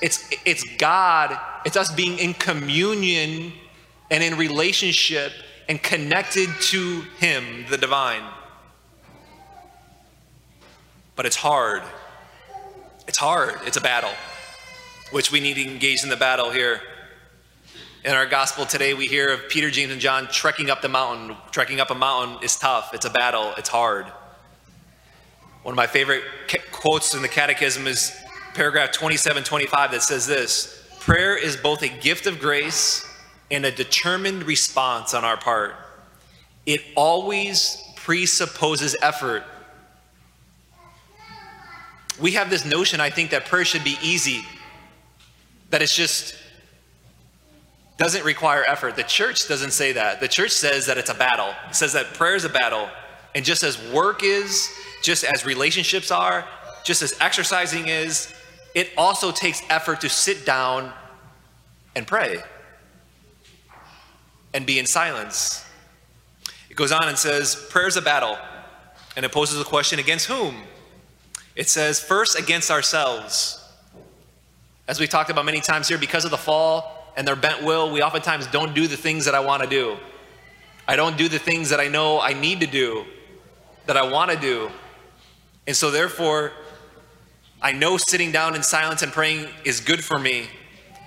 It's 0.03 0.29
it's 0.45 0.65
God. 0.77 1.39
It's 1.65 1.77
us 1.77 1.93
being 1.93 2.19
in 2.19 2.35
communion 2.35 3.53
and 4.11 4.23
in 4.23 4.37
relationship 4.37 5.33
and 5.71 5.81
connected 5.81 6.49
to 6.61 7.03
Him, 7.21 7.65
the 7.71 7.79
divine. 7.79 8.25
But 11.15 11.27
it's 11.27 11.37
hard. 11.37 11.85
It's 13.07 13.19
hard. 13.19 13.55
It's 13.65 13.77
a 13.77 13.81
battle, 13.81 14.11
which 15.13 15.31
we 15.31 15.39
need 15.39 15.55
to 15.55 15.63
engage 15.63 16.03
in 16.03 16.09
the 16.09 16.17
battle 16.17 16.51
here. 16.51 16.81
In 18.05 18.15
our 18.15 18.27
gospel 18.27 18.67
today, 18.67 18.95
we 18.95 19.07
hear 19.07 19.29
of 19.33 19.49
Peter, 19.49 19.71
James, 19.71 19.93
and 19.93 20.01
John 20.01 20.27
trekking 20.27 20.71
up 20.71 20.83
the 20.83 20.89
mountain. 20.89 21.37
Trekking 21.53 21.79
up 21.79 21.93
a 21.93 21.95
mountain 21.95 22.43
is 22.43 22.57
tough, 22.57 22.93
it's 22.93 23.07
a 23.07 23.11
battle, 23.11 23.55
it's 23.57 23.69
hard. 23.69 24.07
One 25.63 25.75
of 25.75 25.77
my 25.77 25.87
favorite 25.87 26.25
quotes 26.73 27.15
in 27.15 27.23
the 27.23 27.29
Catechism 27.29 27.87
is 27.87 28.19
paragraph 28.55 28.91
2725 28.91 29.93
that 29.93 30.03
says 30.03 30.27
this 30.27 30.85
Prayer 30.99 31.37
is 31.37 31.57
both 31.57 31.83
a 31.83 31.89
gift 31.89 32.27
of 32.27 32.41
grace 32.41 33.07
and 33.51 33.65
a 33.65 33.71
determined 33.71 34.45
response 34.45 35.15
on 35.15 35.25
our 35.25 35.37
part. 35.37 35.75
It 36.67 36.83
always 36.95 37.83
presupposes 37.97 38.97
effort. 39.03 39.43
We 42.21 42.33
have 42.33 42.51
this 42.51 42.65
notion, 42.65 43.01
I 43.01 43.11
think, 43.11 43.31
that 43.31 43.47
prayer 43.47 43.65
should 43.65 43.85
be 43.85 43.97
easy, 44.03 44.45
that 45.71 45.83
it's 45.83 45.95
just 45.95 46.37
doesn't 47.97 48.25
require 48.25 48.65
effort. 48.67 48.97
The 48.97 49.03
church 49.03 49.47
doesn't 49.47 49.73
say 49.73 49.93
that. 49.93 50.21
The 50.21 50.29
church 50.29 50.53
says 50.53 50.87
that 50.87 50.97
it's 50.97 51.11
a 51.11 51.15
battle. 51.15 51.55
It 51.69 51.75
says 51.75 51.93
that 51.93 52.15
prayer 52.15 52.35
is 52.35 52.45
a 52.45 52.49
battle. 52.49 52.89
And 53.35 53.45
just 53.45 53.63
as 53.63 53.79
work 53.91 54.23
is, 54.23 54.71
just 55.03 55.23
as 55.23 55.45
relationships 55.45 56.11
are, 56.11 56.47
just 56.83 57.03
as 57.03 57.15
exercising 57.21 57.89
is, 57.89 58.33
it 58.75 58.91
also 58.97 59.33
takes 59.33 59.63
effort 59.69 60.01
to 60.01 60.09
sit 60.09 60.47
down 60.47 60.93
and 61.95 62.07
pray 62.07 62.43
and 64.53 64.67
be 64.67 64.79
in 64.79 64.87
silence. 64.87 65.65
It 66.69 66.77
goes 66.77 66.93
on 66.93 67.09
and 67.09 67.19
says, 67.19 67.67
Prayer 67.71 67.87
is 67.89 67.97
a 67.97 68.03
battle. 68.03 68.39
And 69.17 69.25
it 69.25 69.33
poses 69.33 69.61
a 69.61 69.65
question 69.65 69.99
against 69.99 70.27
whom? 70.27 70.63
It 71.57 71.69
says, 71.69 72.01
first 72.01 72.39
against 72.39 72.71
ourselves. 72.71 73.63
As 74.87 75.01
we 75.01 75.07
talked 75.07 75.31
about 75.31 75.45
many 75.45 75.61
times 75.61 75.89
here, 75.89 75.99
because 75.99 76.25
of 76.25 76.31
the 76.31 76.37
fall 76.37 77.13
and 77.17 77.27
their 77.27 77.37
bent 77.37 77.63
will, 77.63 77.93
we 77.93 78.03
oftentimes 78.03 78.47
don't 78.47 78.75
do 78.75 78.87
the 78.87 78.97
things 78.97 79.25
that 79.25 79.35
I 79.35 79.41
want 79.41 79.63
to 79.63 79.69
do. 79.69 79.97
I 80.87 80.97
don't 80.97 81.17
do 81.17 81.29
the 81.29 81.39
things 81.39 81.71
that 81.71 81.81
I 81.81 81.89
know 81.89 82.21
I 82.21 82.33
need 82.33 82.61
to 82.61 82.67
do, 82.67 83.05
that 83.87 83.97
I 83.97 84.11
want 84.11 84.31
to 84.31 84.37
do. 84.37 84.71
And 85.67 85.77
so, 85.77 85.91
therefore, 85.91 86.53
I 87.63 87.73
know 87.73 87.97
sitting 87.97 88.33
down 88.33 88.55
in 88.55 88.63
silence 88.63 89.03
and 89.03 89.13
praying 89.13 89.49
is 89.65 89.81
good 89.81 90.03
for 90.03 90.19
me, 90.19 90.49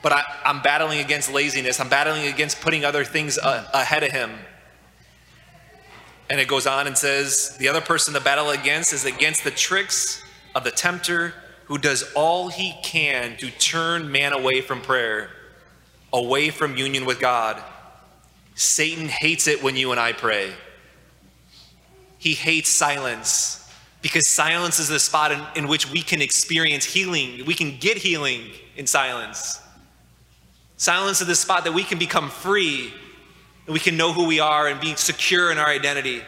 but 0.03 0.11
I, 0.11 0.23
am 0.43 0.61
battling 0.61 0.99
against 0.99 1.33
laziness. 1.33 1.79
I'm 1.79 1.89
battling 1.89 2.27
against 2.27 2.61
putting 2.61 2.85
other 2.85 3.03
things 3.03 3.39
uh, 3.39 3.67
ahead 3.73 4.03
of 4.03 4.11
Him. 4.11 4.31
And 6.29 6.39
it 6.39 6.47
goes 6.47 6.67
on 6.67 6.87
and 6.87 6.97
says, 6.97 7.55
the 7.57 7.69
other 7.69 7.81
person 7.81 8.13
to 8.13 8.19
battle 8.19 8.49
against 8.49 8.93
is 8.93 9.05
against 9.05 9.43
the 9.43 9.51
tricks 9.51 10.21
of 10.53 10.63
the 10.63 10.71
tempter 10.71 11.33
who 11.65 11.77
does 11.77 12.11
all 12.15 12.49
he 12.49 12.75
can 12.83 13.37
to 13.37 13.49
turn 13.51 14.11
man 14.11 14.33
away 14.33 14.61
from 14.61 14.81
prayer, 14.81 15.29
away 16.11 16.49
from 16.49 16.75
union 16.75 17.05
with 17.05 17.19
God. 17.19 17.61
Satan 18.55 19.07
hates 19.07 19.47
it 19.47 19.63
when 19.63 19.75
you 19.75 19.91
and 19.91 19.99
I 19.99 20.11
pray. 20.11 20.53
He 22.17 22.33
hates 22.33 22.69
silence 22.69 23.69
because 24.01 24.27
silence 24.27 24.79
is 24.79 24.89
the 24.89 24.99
spot 24.99 25.31
in, 25.31 25.41
in 25.55 25.67
which 25.67 25.89
we 25.89 26.01
can 26.01 26.21
experience 26.21 26.83
healing. 26.83 27.45
We 27.45 27.53
can 27.53 27.77
get 27.79 27.97
healing 27.97 28.51
in 28.75 28.85
silence. 28.85 29.62
Silence 30.83 31.21
is 31.21 31.27
the 31.27 31.33
spot 31.33 31.63
that 31.63 31.71
we 31.71 31.81
can 31.81 31.97
become 31.97 32.29
free 32.29 32.93
and 33.65 33.73
we 33.73 33.79
can 33.79 33.95
know 33.95 34.11
who 34.11 34.25
we 34.25 34.41
are 34.41 34.67
and 34.67 34.81
be 34.81 34.93
secure 34.95 35.49
in 35.49 35.57
our 35.57 35.69
identity. 35.69 36.21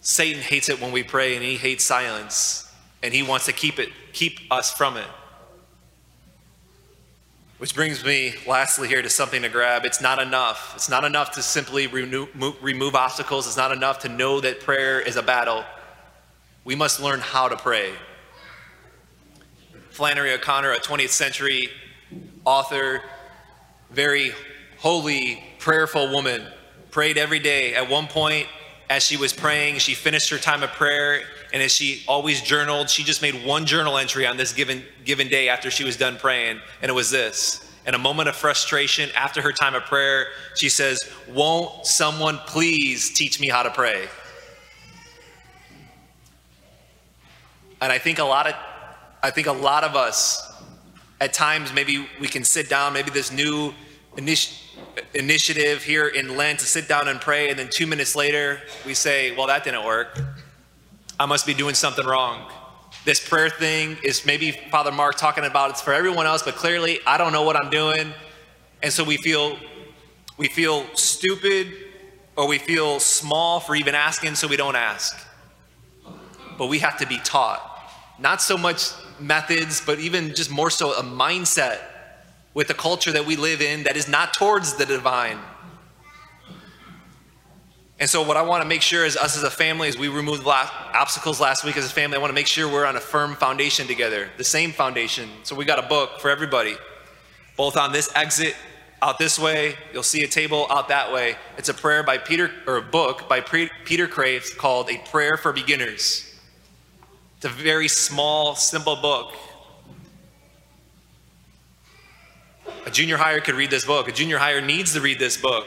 Satan 0.00 0.40
hates 0.40 0.70
it 0.70 0.80
when 0.80 0.90
we 0.90 1.02
pray 1.02 1.34
and 1.34 1.44
he 1.44 1.56
hates 1.58 1.84
silence 1.84 2.66
and 3.02 3.12
he 3.12 3.22
wants 3.22 3.44
to 3.44 3.52
keep 3.52 3.78
it 3.78 3.90
keep 4.14 4.40
us 4.50 4.72
from 4.72 4.96
it. 4.96 5.04
Which 7.58 7.74
brings 7.74 8.02
me 8.02 8.32
lastly 8.46 8.88
here 8.88 9.02
to 9.02 9.10
something 9.10 9.42
to 9.42 9.50
grab. 9.50 9.84
It's 9.84 10.00
not 10.00 10.18
enough. 10.18 10.72
It's 10.76 10.88
not 10.88 11.04
enough 11.04 11.32
to 11.32 11.42
simply 11.42 11.88
remove, 11.88 12.30
remove 12.62 12.94
obstacles. 12.94 13.46
It's 13.46 13.58
not 13.58 13.70
enough 13.70 13.98
to 13.98 14.08
know 14.08 14.40
that 14.40 14.60
prayer 14.60 14.98
is 14.98 15.16
a 15.16 15.22
battle. 15.22 15.62
We 16.64 16.74
must 16.74 17.02
learn 17.02 17.20
how 17.20 17.48
to 17.48 17.56
pray. 17.58 17.92
Flannery 19.90 20.32
O'Connor, 20.32 20.72
a 20.72 20.78
20th 20.78 21.10
century 21.10 21.68
author, 22.46 23.02
very 23.90 24.32
holy, 24.78 25.42
prayerful 25.58 26.10
woman, 26.10 26.46
prayed 26.90 27.18
every 27.18 27.40
day. 27.40 27.74
At 27.74 27.90
one 27.90 28.06
point, 28.06 28.46
as 28.88 29.02
she 29.02 29.16
was 29.16 29.32
praying, 29.32 29.78
she 29.78 29.94
finished 29.94 30.30
her 30.30 30.38
time 30.38 30.62
of 30.62 30.70
prayer, 30.70 31.22
and 31.52 31.62
as 31.62 31.72
she 31.72 32.04
always 32.06 32.40
journaled, 32.40 32.88
she 32.88 33.02
just 33.02 33.20
made 33.20 33.44
one 33.44 33.66
journal 33.66 33.98
entry 33.98 34.26
on 34.26 34.36
this 34.36 34.52
given, 34.52 34.82
given 35.04 35.28
day 35.28 35.48
after 35.48 35.70
she 35.70 35.84
was 35.84 35.96
done 35.96 36.16
praying, 36.16 36.60
and 36.80 36.88
it 36.88 36.94
was 36.94 37.10
this. 37.10 37.62
In 37.86 37.94
a 37.94 37.98
moment 37.98 38.28
of 38.28 38.36
frustration 38.36 39.10
after 39.16 39.42
her 39.42 39.52
time 39.52 39.74
of 39.74 39.82
prayer, 39.84 40.28
she 40.54 40.68
says, 40.68 41.08
Won't 41.28 41.86
someone 41.86 42.38
please 42.46 43.12
teach 43.12 43.40
me 43.40 43.48
how 43.48 43.62
to 43.62 43.70
pray? 43.70 44.08
And 47.80 47.92
I 47.92 47.98
think 47.98 48.18
a 48.18 48.24
lot 48.24 48.46
of 48.46 48.54
I 49.22 49.30
think 49.30 49.48
a 49.48 49.52
lot 49.52 49.82
of 49.82 49.96
us 49.96 50.45
at 51.20 51.32
times 51.32 51.72
maybe 51.72 52.08
we 52.20 52.28
can 52.28 52.44
sit 52.44 52.68
down, 52.68 52.92
maybe 52.92 53.10
this 53.10 53.32
new 53.32 53.72
initi- 54.16 54.62
initiative 55.14 55.82
here 55.82 56.08
in 56.08 56.36
Lent 56.36 56.60
to 56.60 56.66
sit 56.66 56.88
down 56.88 57.08
and 57.08 57.20
pray, 57.20 57.50
and 57.50 57.58
then 57.58 57.68
two 57.70 57.86
minutes 57.86 58.14
later 58.14 58.60
we 58.84 58.94
say, 58.94 59.34
Well, 59.36 59.46
that 59.46 59.64
didn't 59.64 59.84
work. 59.84 60.18
I 61.18 61.26
must 61.26 61.46
be 61.46 61.54
doing 61.54 61.74
something 61.74 62.06
wrong. 62.06 62.50
This 63.04 63.26
prayer 63.26 63.48
thing 63.48 63.96
is 64.02 64.26
maybe 64.26 64.50
Father 64.70 64.92
Mark 64.92 65.16
talking 65.16 65.44
about 65.44 65.70
it's 65.70 65.80
for 65.80 65.92
everyone 65.92 66.26
else, 66.26 66.42
but 66.42 66.56
clearly 66.56 66.98
I 67.06 67.16
don't 67.16 67.32
know 67.32 67.42
what 67.42 67.56
I'm 67.56 67.70
doing. 67.70 68.12
And 68.82 68.92
so 68.92 69.04
we 69.04 69.16
feel 69.16 69.58
we 70.36 70.48
feel 70.48 70.84
stupid 70.94 71.72
or 72.36 72.46
we 72.46 72.58
feel 72.58 73.00
small 73.00 73.60
for 73.60 73.74
even 73.74 73.94
asking, 73.94 74.34
so 74.34 74.46
we 74.46 74.56
don't 74.56 74.76
ask. 74.76 75.16
But 76.58 76.66
we 76.66 76.80
have 76.80 76.98
to 76.98 77.06
be 77.06 77.18
taught. 77.18 77.75
Not 78.18 78.40
so 78.40 78.56
much 78.56 78.92
methods, 79.20 79.82
but 79.84 79.98
even 79.98 80.34
just 80.34 80.50
more 80.50 80.70
so 80.70 80.92
a 80.92 81.02
mindset 81.02 81.80
with 82.54 82.68
the 82.68 82.74
culture 82.74 83.12
that 83.12 83.26
we 83.26 83.36
live 83.36 83.60
in 83.60 83.82
that 83.82 83.96
is 83.96 84.08
not 84.08 84.32
towards 84.32 84.74
the 84.74 84.86
divine. 84.86 85.38
And 87.98 88.08
so, 88.08 88.22
what 88.22 88.36
I 88.36 88.42
want 88.42 88.62
to 88.62 88.68
make 88.68 88.82
sure 88.82 89.06
is 89.06 89.16
us 89.16 89.36
as 89.36 89.42
a 89.42 89.50
family, 89.50 89.88
as 89.88 89.96
we 89.96 90.08
removed 90.08 90.44
last, 90.44 90.72
obstacles 90.94 91.40
last 91.40 91.64
week 91.64 91.78
as 91.78 91.86
a 91.86 91.90
family, 91.90 92.16
I 92.16 92.20
want 92.20 92.30
to 92.30 92.34
make 92.34 92.46
sure 92.46 92.70
we're 92.70 92.84
on 92.84 92.96
a 92.96 93.00
firm 93.00 93.34
foundation 93.34 93.86
together, 93.86 94.28
the 94.36 94.44
same 94.44 94.72
foundation. 94.72 95.30
So, 95.44 95.56
we 95.56 95.64
got 95.64 95.78
a 95.78 95.88
book 95.88 96.20
for 96.20 96.30
everybody, 96.30 96.76
both 97.56 97.78
on 97.78 97.92
this 97.92 98.10
exit 98.14 98.54
out 99.00 99.18
this 99.18 99.38
way. 99.38 99.76
You'll 99.94 100.02
see 100.02 100.24
a 100.24 100.28
table 100.28 100.66
out 100.68 100.88
that 100.88 101.10
way. 101.10 101.36
It's 101.56 101.70
a 101.70 101.74
prayer 101.74 102.02
by 102.02 102.18
Peter, 102.18 102.50
or 102.66 102.76
a 102.76 102.82
book 102.82 103.30
by 103.30 103.40
Peter 103.40 104.06
Kreeft 104.06 104.58
called 104.58 104.90
A 104.90 104.98
Prayer 105.10 105.38
for 105.38 105.52
Beginners. 105.52 106.35
It's 107.36 107.44
a 107.44 107.48
very 107.48 107.88
small, 107.88 108.54
simple 108.54 108.96
book. 108.96 109.34
A 112.86 112.90
junior 112.90 113.16
higher 113.16 113.40
could 113.40 113.56
read 113.56 113.70
this 113.70 113.84
book. 113.84 114.08
A 114.08 114.12
junior 114.12 114.38
higher 114.38 114.60
needs 114.60 114.94
to 114.94 115.00
read 115.00 115.18
this 115.18 115.36
book. 115.36 115.66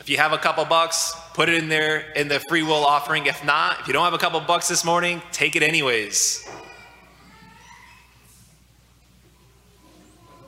If 0.00 0.08
you 0.08 0.16
have 0.16 0.32
a 0.32 0.38
couple 0.38 0.64
bucks, 0.64 1.12
put 1.34 1.48
it 1.48 1.56
in 1.56 1.68
there 1.68 2.10
in 2.16 2.28
the 2.28 2.40
free 2.48 2.62
will 2.62 2.84
offering. 2.84 3.26
If 3.26 3.44
not, 3.44 3.80
if 3.80 3.86
you 3.86 3.92
don't 3.92 4.04
have 4.04 4.14
a 4.14 4.18
couple 4.18 4.40
bucks 4.40 4.68
this 4.68 4.84
morning, 4.84 5.22
take 5.32 5.54
it 5.54 5.62
anyways. 5.62 6.48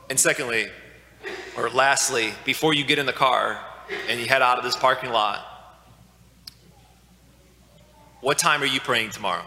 And 0.08 0.18
secondly, 0.18 0.66
or 1.56 1.70
lastly, 1.70 2.32
before 2.44 2.74
you 2.74 2.84
get 2.84 2.98
in 2.98 3.06
the 3.06 3.12
car 3.12 3.60
and 4.08 4.18
you 4.18 4.26
head 4.26 4.42
out 4.42 4.58
of 4.58 4.64
this 4.64 4.76
parking 4.76 5.10
lot, 5.10 5.46
what 8.20 8.38
time 8.38 8.60
are 8.62 8.66
you 8.66 8.80
praying 8.80 9.10
tomorrow? 9.10 9.44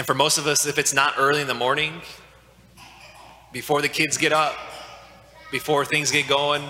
And 0.00 0.06
for 0.06 0.14
most 0.14 0.38
of 0.38 0.46
us, 0.46 0.64
if 0.64 0.78
it's 0.78 0.94
not 0.94 1.16
early 1.18 1.42
in 1.42 1.46
the 1.46 1.52
morning, 1.52 2.00
before 3.52 3.82
the 3.82 3.88
kids 3.90 4.16
get 4.16 4.32
up, 4.32 4.56
before 5.52 5.84
things 5.84 6.10
get 6.10 6.26
going, 6.26 6.62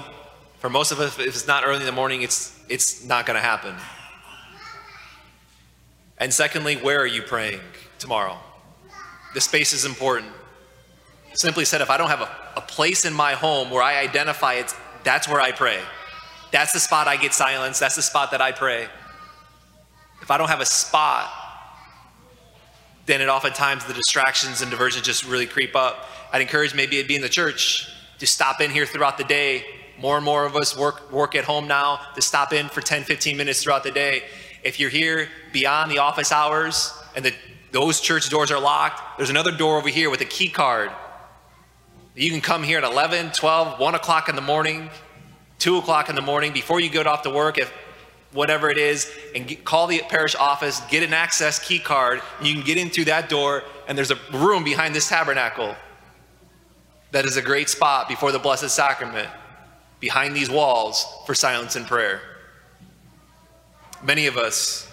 For 0.58 0.68
most 0.68 0.90
of 0.90 0.98
us, 0.98 1.16
if 1.16 1.28
it's 1.28 1.46
not 1.46 1.62
early 1.64 1.78
in 1.78 1.86
the 1.86 1.92
morning, 1.92 2.22
it's, 2.22 2.58
it's 2.68 3.04
not 3.04 3.26
going 3.26 3.36
to 3.36 3.40
happen. 3.40 3.76
And 6.18 6.34
secondly, 6.34 6.74
where 6.74 6.98
are 6.98 7.06
you 7.06 7.22
praying 7.22 7.60
tomorrow? 8.00 8.36
The 9.34 9.40
space 9.40 9.72
is 9.72 9.84
important. 9.84 10.32
Simply 11.34 11.64
said, 11.64 11.82
if 11.82 11.88
I 11.88 11.98
don't 11.98 12.10
have 12.10 12.22
a, 12.22 12.36
a 12.56 12.62
place 12.62 13.04
in 13.04 13.14
my 13.14 13.34
home 13.34 13.70
where 13.70 13.84
I 13.84 14.00
identify 14.00 14.54
it, 14.54 14.74
that's 15.04 15.28
where 15.28 15.40
I 15.40 15.52
pray. 15.52 15.78
That's 16.50 16.72
the 16.72 16.80
spot 16.80 17.06
I 17.06 17.16
get 17.16 17.32
silence. 17.32 17.78
That's 17.78 17.94
the 17.94 18.02
spot 18.02 18.32
that 18.32 18.40
I 18.40 18.50
pray. 18.50 18.88
If 20.20 20.32
I 20.32 20.36
don't 20.36 20.48
have 20.48 20.60
a 20.60 20.66
spot, 20.66 21.39
then 23.10 23.20
it 23.20 23.28
oftentimes 23.28 23.84
the 23.86 23.92
distractions 23.92 24.62
and 24.62 24.70
diversions 24.70 25.04
just 25.04 25.26
really 25.26 25.46
creep 25.46 25.74
up. 25.74 26.08
I'd 26.32 26.42
encourage 26.42 26.76
maybe 26.76 26.96
it'd 26.96 27.08
be 27.08 27.16
in 27.16 27.22
the 27.22 27.28
church 27.28 27.92
to 28.20 28.26
stop 28.26 28.60
in 28.60 28.70
here 28.70 28.86
throughout 28.86 29.18
the 29.18 29.24
day. 29.24 29.64
More 29.98 30.14
and 30.14 30.24
more 30.24 30.46
of 30.46 30.54
us 30.54 30.76
work 30.76 31.10
work 31.10 31.34
at 31.34 31.44
home 31.44 31.66
now 31.66 32.00
to 32.14 32.22
stop 32.22 32.52
in 32.52 32.68
for 32.68 32.80
10, 32.80 33.02
15 33.02 33.36
minutes 33.36 33.64
throughout 33.64 33.82
the 33.82 33.90
day. 33.90 34.22
If 34.62 34.78
you're 34.78 34.90
here 34.90 35.28
beyond 35.52 35.90
the 35.90 35.98
office 35.98 36.30
hours 36.30 36.92
and 37.16 37.24
the, 37.24 37.34
those 37.72 38.00
church 38.00 38.30
doors 38.30 38.52
are 38.52 38.60
locked, 38.60 39.18
there's 39.18 39.30
another 39.30 39.50
door 39.50 39.78
over 39.78 39.88
here 39.88 40.08
with 40.08 40.20
a 40.20 40.26
key 40.26 40.48
card. 40.48 40.92
You 42.14 42.30
can 42.30 42.40
come 42.40 42.62
here 42.62 42.78
at 42.78 42.84
11, 42.84 43.32
12, 43.32 43.80
1 43.80 43.94
o'clock 43.94 44.28
in 44.28 44.36
the 44.36 44.42
morning, 44.42 44.88
2 45.58 45.78
o'clock 45.78 46.08
in 46.08 46.14
the 46.14 46.22
morning 46.22 46.52
before 46.52 46.78
you 46.78 46.90
go 46.90 47.02
off 47.02 47.22
to 47.22 47.30
work. 47.30 47.58
If 47.58 47.72
whatever 48.32 48.70
it 48.70 48.78
is, 48.78 49.10
and 49.34 49.46
get, 49.46 49.64
call 49.64 49.86
the 49.86 50.00
parish 50.08 50.34
office, 50.36 50.80
get 50.88 51.02
an 51.02 51.12
access 51.12 51.58
key 51.58 51.78
card. 51.78 52.20
You 52.40 52.54
can 52.54 52.64
get 52.64 52.78
in 52.78 52.90
through 52.90 53.06
that 53.06 53.28
door, 53.28 53.64
and 53.88 53.98
there's 53.98 54.10
a 54.10 54.18
room 54.32 54.64
behind 54.64 54.94
this 54.94 55.08
tabernacle 55.08 55.74
that 57.10 57.24
is 57.24 57.36
a 57.36 57.42
great 57.42 57.68
spot 57.68 58.08
before 58.08 58.30
the 58.30 58.38
Blessed 58.38 58.70
Sacrament, 58.70 59.28
behind 59.98 60.34
these 60.34 60.48
walls 60.48 61.06
for 61.26 61.34
silence 61.34 61.74
and 61.74 61.86
prayer. 61.86 62.20
Many 64.02 64.26
of 64.26 64.36
us 64.36 64.88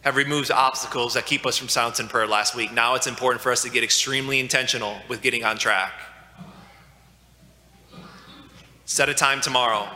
have 0.00 0.16
removed 0.16 0.50
obstacles 0.50 1.14
that 1.14 1.26
keep 1.26 1.44
us 1.44 1.58
from 1.58 1.68
silence 1.68 2.00
and 2.00 2.08
prayer 2.08 2.26
last 2.26 2.54
week. 2.54 2.72
Now 2.72 2.94
it's 2.94 3.06
important 3.06 3.42
for 3.42 3.52
us 3.52 3.62
to 3.62 3.70
get 3.70 3.84
extremely 3.84 4.40
intentional 4.40 4.96
with 5.08 5.20
getting 5.20 5.44
on 5.44 5.58
track. 5.58 5.92
Set 8.86 9.10
a 9.10 9.14
time 9.14 9.42
tomorrow, 9.42 9.86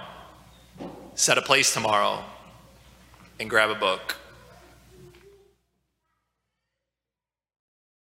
set 1.14 1.38
a 1.38 1.42
place 1.42 1.72
tomorrow 1.72 2.22
and 3.42 3.50
grab 3.50 3.70
a 3.70 3.74
book. 3.74 4.21